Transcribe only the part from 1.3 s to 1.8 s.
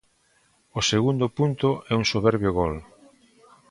punto